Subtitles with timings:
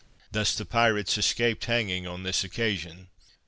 [0.31, 3.09] Thus the pirates escaped hanging on this occasion.